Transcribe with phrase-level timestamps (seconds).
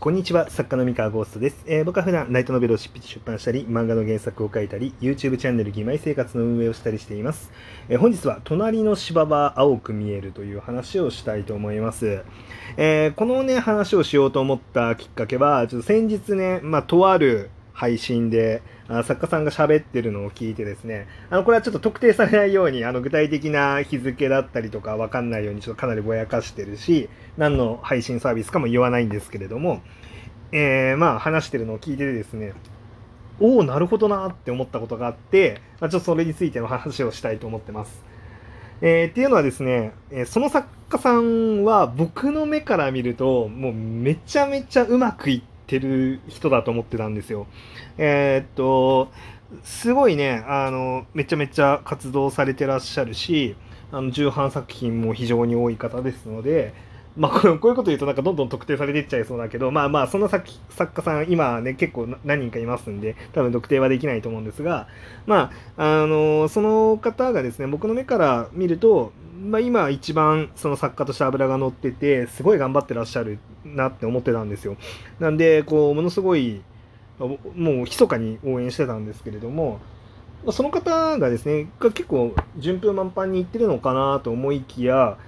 [0.00, 1.64] こんにちは、作家の三河ゴーストです。
[1.66, 7.50] えー僕は普段、ライトノベルを執筆出版したり、漫画の原作を書いたり、YouTube チャンネル、義妹生活の運営をしたりしています。
[7.88, 12.22] えー本日は、隣の芝は青く見えるという話をしたいと思います。
[12.76, 29.80] えーこのね、話をしようと思ったきっかけは、ちょっと先日ね、まあ、とある配信で、あ作家さんが喋ってるのを聞いてですね、あの、これはちょっと特定されないように、あの、具体的な日付だったりとかわかんないように、ちょっとかなりぼやかしてるし、何の配信サービスかも言わないんですけれども、
[30.50, 32.52] えーまあ話してるのを聞いてですね、
[33.38, 38.02] おお、なるほどなって思ったことがあって、まあ、ちょっとそれについての話をしたいと思ってます。
[38.80, 47.46] えーっていうのはですね、えその作家さんは僕の目から見ると、もうめちゃめちゃうまくいっててる人だと思ってたんですよ。
[47.98, 49.10] えーっと、
[49.62, 53.54] すごいね、あの、めちゃめちゃ活動されてらっしゃるし、
[53.92, 56.72] あの、重版作品も非常に多い方ですので、
[57.16, 64.86] まあ、こういうこと言うとなんかどんどん特定されていっちゃいそうだけど、まあまあ、その作作家さん、今ね、結構何人かいますんで、多分特定はできないと思うんですが、
[65.26, 74.76] まあ、あの、その方がですね、僕の目から見ると、まあ今一番その作家として脂が乗ってて、すごい頑張ってらっしゃるなって思ってたんですよ。
[75.20, 76.62] なんで、こう、ものすごい、
[77.18, 79.80] もう密かに応援してたんですけれども、
[80.50, 85.18] その方がですね、結構順風満帆にいってるのかなと思いきや、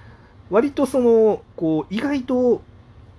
[0.49, 2.61] 割とその、こう、意外と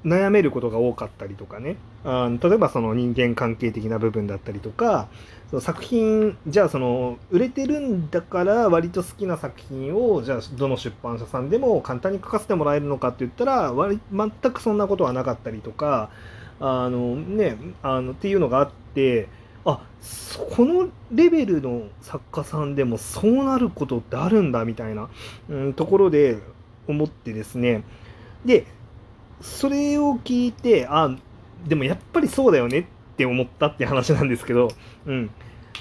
[0.04, 5.08] 悩めることが多かったりとかね、あの例えばその人間関係的な部分だったりとか、
[5.50, 16.10] その作品、じゃあその、売れてるんだから割と好きな作品を、じゃあどの出版社さんでも簡単に書かせてもらえるのかって言ったら、割全くそんなことはなかったりとか、
[16.58, 19.28] あのね、あのっていうのがあって、
[19.64, 19.80] あ
[20.56, 25.08] このレベルの作家さんでもそうなることってあるんだみたいな、
[25.48, 26.38] うん、ところで
[26.88, 27.84] 思ってですね。
[28.44, 28.66] で
[29.42, 31.14] それを聞いてあ
[31.66, 32.84] でもやっぱりそうだよねっ
[33.16, 34.68] て思ったって話なんですけど、
[35.06, 35.30] うん、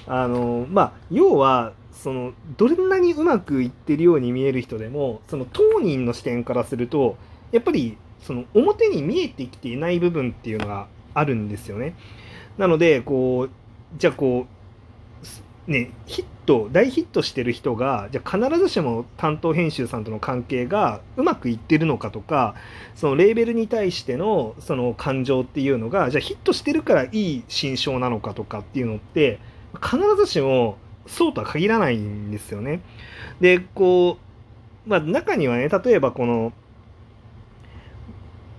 [0.07, 7.16] あのまあ要はそのどんなにうまくいってるように見える人でもその当人の視点からすると
[7.51, 11.95] やっぱりその表に見えてきていない部分っていうのがあるんですよね。
[12.57, 13.50] なのでこう
[13.97, 14.60] じゃあこう
[15.67, 22.55] ねヒット大ヒットしてる人がじゃ必ずしも担当編集さんとの関係がうまくいってるのかとか
[22.95, 29.39] そのレーベルに対してのその感情っていうのがじゃヒットしてるからいい心象なのかとかっていうのって
[29.81, 30.77] 必ずしも
[31.07, 32.81] そうとは限らないんですよね。
[33.39, 34.17] でこ
[34.85, 36.53] うまあ中にはね例えばこの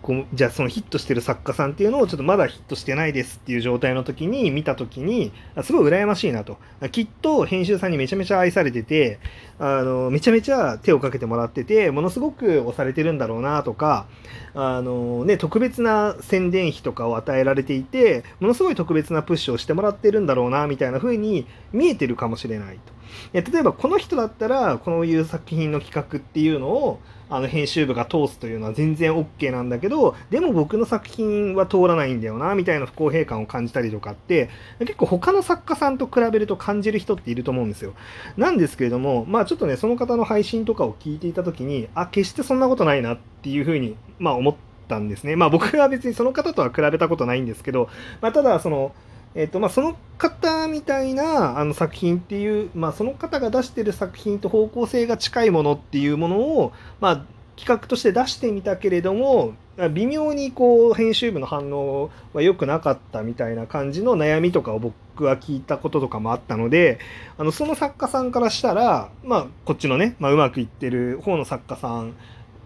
[0.02, 6.58] こうじゃあそのヒットしてる作家さんっていうのをちょっとまだヒットしてないですっていう状態の時に見た時にあすごい羨ましいなと
[6.90, 9.20] きっと編集さんにめちゃめちゃ愛されてて
[9.60, 14.06] あのめちゃめちゃ手をかけてもらっててものすごく押されてるんだろうなとか
[14.54, 23.01] あの、ね、特別な宣伝費とかを与えられていてものすごい特別なプッシュをしてもらってるんだろうなみたいな風に見えてるかもしれないと。
[23.32, 27.00] え例えばこの人だったらこういう作品の企画っていうのを
[27.32, 34.50] あの編集部が通すというのは全然 OK なんだけどでも僕の作品は通らないんだよなみたいな不公平感を感じたりとかって
[34.80, 37.94] 結構他の作家さんと比べると感じる人っていると思うんですよ。
[38.36, 44.54] なんですけれどもまあちょっとねその方の配信とかを聞いていた時にあ決してそんなことないなっていうふうにまあ思っ
[44.88, 45.34] たんですね。
[45.34, 47.88] まあ僕は別にその方とは比べたことないんですけど、
[48.20, 48.92] まあ、ただその
[49.34, 57.24] えっとまあ、その方みたいなあの作品っていう、まあ、その方が出してる作品と方向性が近いものっていうものを、まあ、
[57.56, 59.54] 企画として出してみたけれども
[59.94, 66.98] 微妙にこう編集部の反応は良くなかったみたいな感じの悩みとかを僕は聞いたこととかもあったので
[67.38, 72.14] あのその作家さんからしたら、まあ、こっちのね、まあ、うまくいってる方の作家さん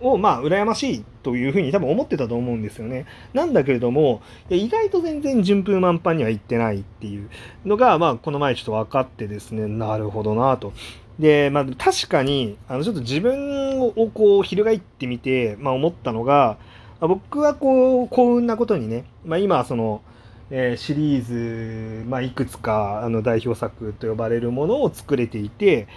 [0.01, 3.07] をまあ羨ましいというふうに多分思ってたと思うんですよね。
[3.33, 7.29] なんだけれども意外と全然順風満帆にはいってないっていう
[7.65, 10.73] のが、まあ、この前ちょっと分かってですねなるほどなと。
[11.19, 16.59] で、まあ、確かにあのちょっと自分をこう翻ってみて、まあ、思ったのが
[17.01, 20.03] 僕はこう幸運なことにね、まあ、今その、
[20.51, 25.89] えーシリーズ、まあ、いくつかあの代表作と呼ばれるものを作れていて、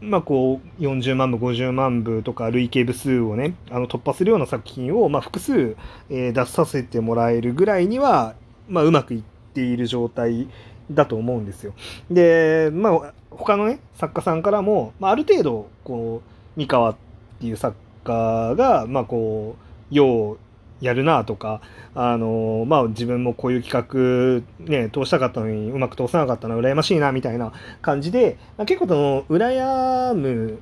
[0.00, 5.76] まあ、こう40万部50万部とか累計部数をねあの突破するような作品を、まあ、複数、
[6.10, 8.34] えー出させてもらえるぐらいには、
[8.68, 9.22] まあ、うまくいっ
[9.52, 10.48] ている状態
[10.90, 11.74] だと思うんですよ。
[12.10, 16.96] で、まあ、他のね作家さんからも、まあ、ある程度こう三河っ
[17.40, 19.56] ていう作家が、まあ、こ
[19.90, 20.38] うよう
[20.84, 21.60] やるなとか、
[21.94, 27.52] あのまあ、自分もこういう企画、ね、通したかったのにうまく通さなかったのは羨ましいなみたいな
[27.82, 30.60] 感じで、まあ結構その羨む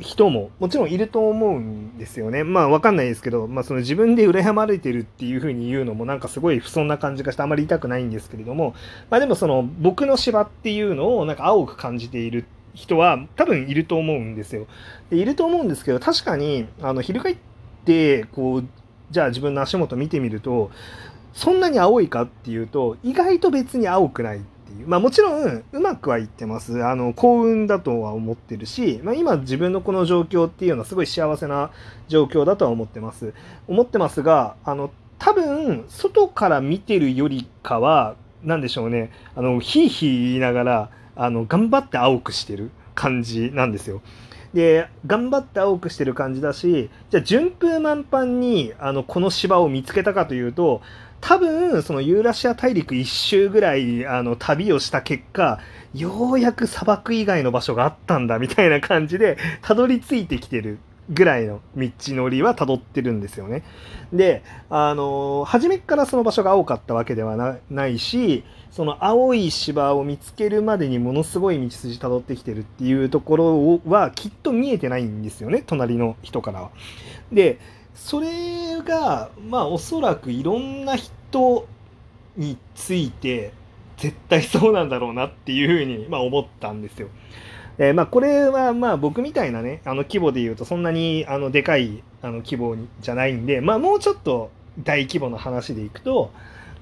[0.00, 2.44] 人ももちろんいると思うんですよね。
[2.44, 8.74] まあわかんないですけど、まあその自分で羨まれてるっていうふうに言うのもなんかすごい不遜な感じがしてあまり言いたくないんですけれども、
[9.10, 14.66] まあでもその僕の芝っていうのをなんか青く感じている人は多分いると思うんですよ。
[15.10, 17.36] でいると思うんですけど、確かにあの翻っ
[17.84, 18.64] てこう、
[19.12, 20.70] じゃあ自分の足元見てみると、
[21.34, 24.88] そんなに青いかっていうと、意外と別に青くないっていう。
[24.88, 26.84] まあもちろん、うまくはいってます。
[26.84, 31.70] あの、幸運だとは思ってるし、まあ今自分のこの状況っていうのはすごい幸せな
[32.08, 33.34] 状況だとは思ってます。
[33.68, 44.02] 思ってますが、あの、多分、外から見てるよりかは、何でしょうね、あの、ひいひい言いながら、あの、頑張って青くしてる感じなんですよ。
[44.54, 50.82] で、頑張って青くしてる感じだし、じゃあ順風満帆に、あの、この芝を見つけたかというと、
[51.20, 55.60] 多分、そのユーラシア大陸一周ぐらい、あの、旅をした結果、
[55.94, 60.78] ようやく砂漠以外の場所があったんだ、みたいな感じで、たどり着いてきてる。
[61.10, 63.64] ぐらいの道のりは辿ってるんですよね。
[64.12, 76.70] で、あの、初めからその場所が青かったわけではないし、その青い芝を見つけるまでにものすごい道筋辿ってきてるっていうところはきっと見えてないんですよね、隣の人からは。
[77.30, 77.58] で、
[77.94, 81.66] それがまあおそらくいろんな人
[82.36, 83.52] について
[83.98, 87.08] 絶対そうなんだろうなっていうふうにまあ思ったんですよ。
[87.78, 96.32] えー、まあこれはまあ僕みたいなねあの規模で言うとそんなにあのでかいあの規模じゃないんでまあもうちょっと大規模な話でいくと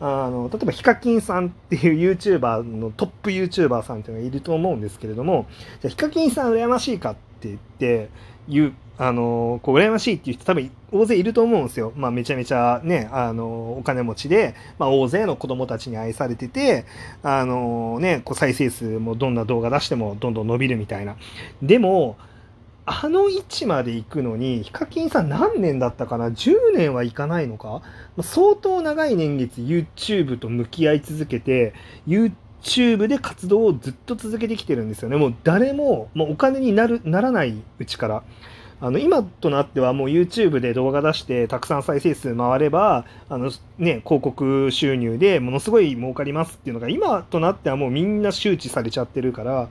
[0.00, 5.46] あの例えばヒカキンさんっていう YouTuber のトップ YouTuber さんっていうのがいると思うんですけれども
[5.80, 8.08] じゃあヒカキンさん羨ましいかって言って
[8.48, 11.94] 言うあのこう羨ましいっていう人多分大勢いると思うんですよ。
[11.96, 16.84] まあ、めちゃめちゃね、あのお金持ちで、まあ、大勢の子供たちに愛されてて、
[17.22, 21.16] あのね、こう再生数もどんな動画出してもどんどん伸びるみたいな。
[21.62, 22.18] でも、
[22.84, 27.80] あの位置まで行くのに、ヒカキンさん何年だったかな ?10 年はいかないのか？
[28.20, 31.72] 相当長い年月 YouTube と向き合い続けて、
[32.06, 35.16] YouTube で活動をずっと続けてきてるんですよね。
[35.16, 38.22] もう誰も、もうお金になる、ならないうちから。
[38.80, 49.68] あの今となってはもう YouTube で動画出してたくさん再生数回ればあの、ね、広告収入でものすごい儲かりますっていうのが今となってはもうみんな周知されちゃってるから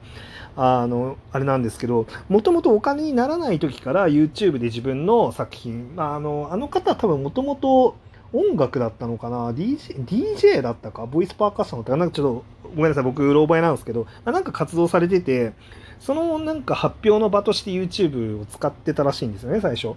[0.56, 7.96] あのあれなんですけどもともとお金にならない時から YouTube で自分の作品、まあ、あのあの方多分もともと
[8.32, 12.46] 音楽だったのかな DJ, DJ だったかボイスパーカッションだったかなんかちょっと
[12.76, 15.54] ごめんなさい僕うろ覚えなんですけど、なんか活動されてて
[16.00, 19.96] そのなんか発表の場として YouTube を使ってたらしいんですよね、最初。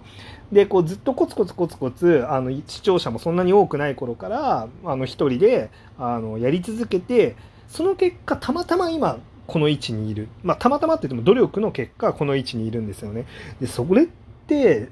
[0.51, 4.67] で、こうずっとコツコツコツコツ、あの視聴者もそんなに多くない頃から、
[5.05, 7.35] 一人であのやり続けて、
[7.67, 9.17] その結果、たまたま今、
[9.47, 10.27] この位置にいる。
[10.43, 13.25] まあ、たまたまって言っても努力の結果、この位置にいるんですよね。
[13.59, 14.07] で、それっ
[14.47, 14.89] て、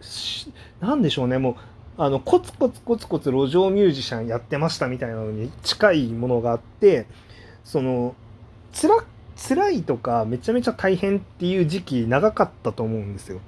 [0.79, 1.55] なんでしょうね、もう、
[1.97, 7.05] あの、コツコツコツコツ路上ミュージシャンやってましたみたいなのに近いものがあって、
[7.63, 8.15] その、
[8.73, 8.95] 辛
[9.47, 13.39] 辛いとかめちゃめちゃ大変っていう時期長かったと思うんですよ。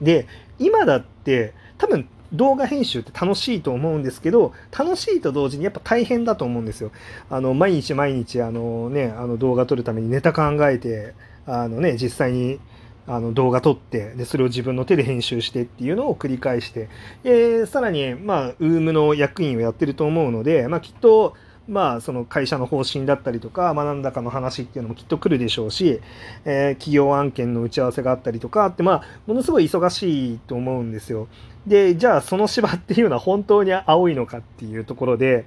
[0.00, 0.26] で
[0.58, 6.90] 今だって多分動画編集って楽しいと思うんですけど楽しいと同時にやっぱ大変だと思うんですよ。
[7.30, 11.14] あの毎日毎日あの、ね、あの動画撮るためにネタ考えて
[11.46, 12.58] あの、ね、実際に
[13.06, 16.88] あの動画撮ってでそれを自分の手で編集してっていうのを繰り返して
[17.22, 21.34] でさらにまあ UM の役員をやってると思うので、まあ、きっと
[21.68, 26.00] まあ、その会社の方針だったりとか、まあ、何らかの話っていうのもきっと来るでしょうし、
[26.44, 31.28] えー、企業案件の打ち合わせがあったりとかって、まあ、ものすごい忙しいと思うんですよ。
[31.66, 35.46] で、じゃあその芝っていうのは本当に青いのかっていうところで、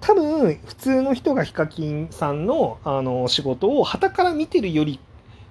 [0.00, 5.00] 多分普通の人がヒカキンさんのあの仕事を旗から見てるより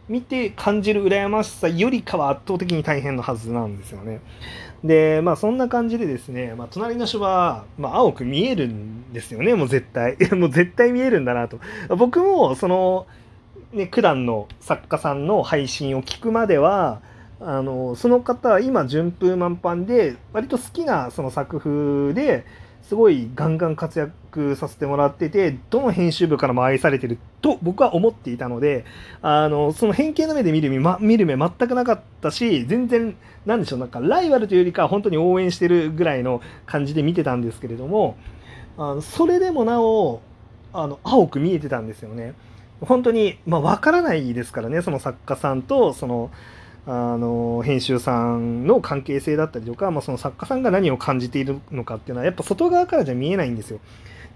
[0.10, 4.22] 見て感じる羨ましさよりかは圧倒的に大変なはずなんですよね。
[4.84, 10.18] で、まあそんな感じでですね、まあ隣の人は、まあ青く見えるんですよね、もう絶対。
[10.36, 11.60] もう絶対見えるんだなと。
[11.98, 13.06] 僕もその、
[13.74, 17.02] ね、九段の作家さんの配信を聞くまでは、
[17.40, 22.46] あの、その方は今順風満帆で、割と好きなその作風で、
[22.88, 28.86] すごいガンガン活躍させてもらってて、どの編集部からも愛されてると僕は思っていたので、
[29.22, 38.16] あの、その偏見の目で見る目、ま、見る目全くなかったし、全然、なんでしょう、なんかライバルというよりか本当に応援してるぐらいの感じで見てたんですけれども、
[38.78, 40.22] あのそれでもなお、
[40.72, 42.36] あの、青く見えてたんですよね。
[42.80, 46.32] 本当に、まあ、わからないですからね、その作家さんと、その、
[46.90, 53.80] あの編集さんの関係性だったりとか、まあ、その作家さんが何を感じているのかっていうのはやっぱ外側からじゃ見えないんですよ。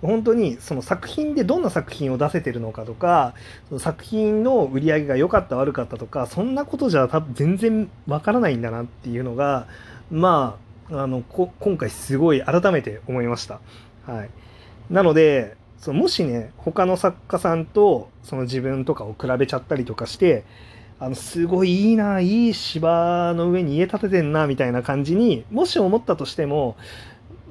[0.02, 3.36] 本当にその作品でどんな作品を出せてるのかとか
[3.70, 9.68] その作品の売り上げが良かった悪かったとかそんなことじゃ多分全然わからないんだなっていうのが
[10.10, 10.58] ま
[10.92, 13.62] ああの今回すごい改めて思いました。
[14.08, 14.30] はい、
[14.90, 20.46] なのでそのもしね他の作家さんとその自分とかを比べちゃったりとかして
[21.00, 26.78] あのすごいいいないい芝の上に家建ててんなみたいな感じにもし思ったとしても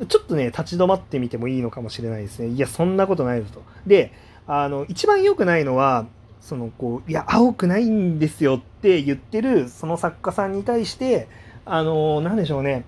[0.09, 2.49] ちょっとね立ち止まってみてもいいのかもしれないですね。
[2.49, 3.63] いやそんなことないぞと。
[3.87, 4.13] で
[4.47, 6.07] あの一番良くないのは
[6.41, 11.29] そのこういや青くないんですよって言ってるその作家さんに対して
[11.65, 12.85] あの何でしょうね。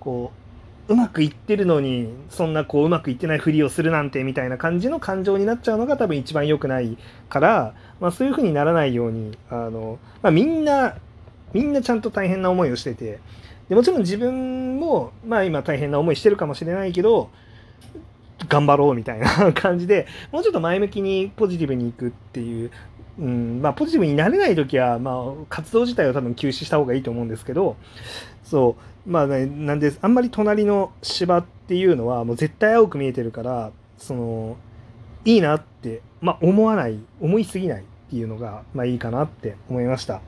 [0.00, 0.45] こう
[0.88, 6.96] うまくいってるのにそんなこううまくいってないふりをするなんてみたいな感じの感情になっちゃうのが多分一番良くない
[7.28, 10.96] から、まあ、そういうふうにならないようにあの、まあ、みんな
[11.52, 13.18] みんなちゃんと大変な思いをしてて
[13.68, 17.30] でもちろん自分も、まあ、今大変な思いしてるかもしれないけど
[18.48, 22.70] 頑張ろうみたいな感じでもうちょっと前向きにポジティブにいくっていう
[23.18, 27.76] うんまあ、ポジティブになれない時は、まあ、活動自体を多分休止した方がいいと思うんですけど
[28.44, 29.10] そう。
[29.10, 34.56] まあ、ね、なんであんまり隣の芝っていうのはもう絶対青く見えてるからその
[35.24, 40.20] いいなって、まあ、思わない思いすぎないっていうのが、まあ、いいかなって思いました。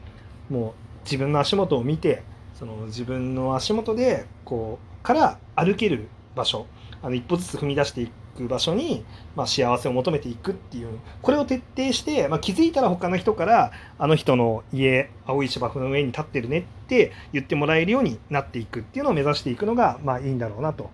[0.49, 0.73] もう
[1.05, 2.23] 自分の足元を見て
[2.55, 6.67] その自分の足元でこうから歩ける場所
[7.03, 9.05] あの一歩ずつ踏み出していく場所に、
[9.35, 20.91] まあ、幸せを求めていくっていうこれを徹底して、まあ、気づいたら他の人からあの人の家青い芝生の上に立ってるねって言ってもらえるようになっていくっていうのを目指していくのが、まあ、いいんだろうなと、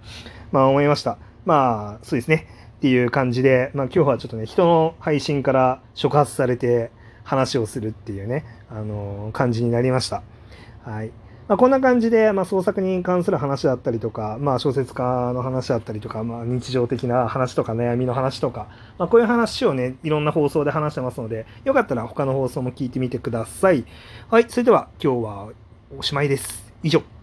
[0.53, 2.47] まあ、思いましたまあそうですね
[2.79, 6.91] っていう感じで、まあ、今日はちょっとね人の配信から触発されて
[7.25, 10.23] 話をするっていうね、あのー、感じになりました。
[10.83, 11.11] はい。
[11.47, 23.85] まあ、こんな感じで、まあ、創作に関する話だったりとか、まあ、小説家の話だったりとか、まあ、日常的な話とか悩みの話とか、まあ、こういう話をね、いろんな放送で話してますので、よかったら他の放送も聞いてみてください。
[24.31, 25.49] はい、それでは今日は
[25.99, 26.73] おしまいです。
[26.83, 27.13] 以上。